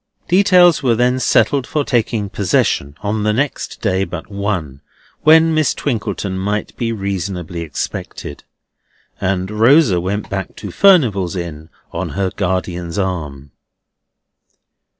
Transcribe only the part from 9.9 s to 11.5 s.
went back to Furnival's